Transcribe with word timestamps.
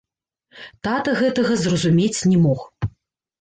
Тата 0.87 1.13
гэтага 1.19 1.53
зразумець 1.65 2.25
не 2.33 2.41
мог. 2.47 2.65